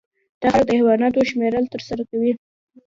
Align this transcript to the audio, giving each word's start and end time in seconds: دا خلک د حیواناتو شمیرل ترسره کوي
دا 0.41 0.47
خلک 0.53 0.65
د 0.67 0.71
حیواناتو 0.77 1.27
شمیرل 1.29 1.65
ترسره 1.73 2.03
کوي 2.09 2.31